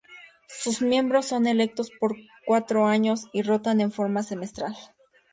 Sus 0.49 0.81
miembros 0.81 1.27
son 1.27 1.45
electos 1.45 1.91
por 1.99 2.15
cuatro 2.47 2.87
años 2.87 3.29
y 3.33 3.43
rotan 3.43 3.81
en 3.81 3.91
forma 3.91 4.23
semestral. 4.23 4.75